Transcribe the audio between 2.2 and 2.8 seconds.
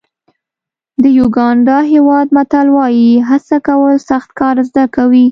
متل